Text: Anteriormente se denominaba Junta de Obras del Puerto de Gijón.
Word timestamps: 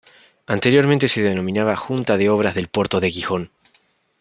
Anteriormente 0.47 1.07
se 1.07 1.21
denominaba 1.21 1.75
Junta 1.75 2.17
de 2.17 2.27
Obras 2.31 2.55
del 2.55 2.69
Puerto 2.69 2.99
de 2.99 3.11
Gijón. 3.11 3.51